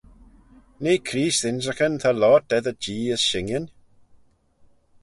Nee 0.83 1.01
Creest 1.07 1.43
ynrican 1.49 1.93
ta 2.01 2.09
loayrt 2.13 2.55
eddyr 2.57 2.77
Jee 2.83 3.11
as 3.15 3.23
shinyn? 3.29 3.65